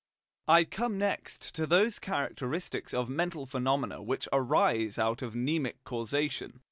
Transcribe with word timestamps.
I 0.47 0.63
come 0.63 0.97
next 0.97 1.53
to 1.53 1.67
those 1.67 1.99
characteristics 1.99 2.91
of 2.91 3.07
mental 3.07 3.45
phenomena 3.45 4.01
which 4.01 4.27
arise 4.33 4.97
out 4.97 5.21
of 5.21 5.35
mnemic 5.35 5.75
causation. 5.83 6.59